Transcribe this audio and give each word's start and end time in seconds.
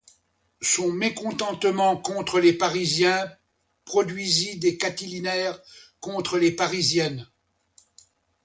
Son 0.63 0.91
mécontentement 0.91 1.95
contre 1.95 2.39
les 2.39 2.53
parisiens 2.53 3.31
produisit 3.85 4.57
des 4.57 4.75
catilinaires 4.75 5.61
contre 5.99 6.39
les 6.39 6.51
parisiennes. 6.51 7.27